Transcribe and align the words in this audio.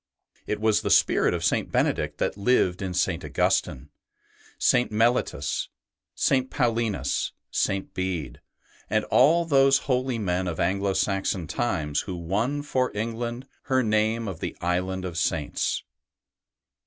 It 0.47 0.59
was 0.59 0.81
the 0.81 0.89
spirit 0.89 1.31
of 1.31 1.43
St. 1.43 1.71
Benedict 1.71 2.17
that 2.17 2.35
lived 2.35 2.81
in 2.81 2.95
St. 2.95 3.23
Augustine, 3.23 3.91
St. 4.57 4.91
Mellitus, 4.91 5.69
St. 6.15 6.49
Paulinus, 6.49 7.33
St. 7.51 7.93
Bede, 7.93 8.41
and 8.89 9.05
all 9.11 9.45
those 9.45 9.77
holy 9.85 10.17
men 10.17 10.47
of 10.47 10.59
Anglo 10.59 10.93
Saxon 10.93 11.45
times 11.45 11.99
who 11.99 12.15
won 12.15 12.63
for 12.63 12.89
England 12.97 13.47
her 13.65 13.83
name 13.83 14.27
of 14.27 14.39
the 14.39 14.57
Island 14.59 15.05
of 15.05 15.19
Saints. 15.19 15.83